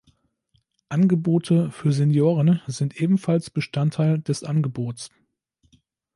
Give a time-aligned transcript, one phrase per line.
[0.89, 5.11] Angebote für Senioren sind ebenfalls Bestandteil des Angebots.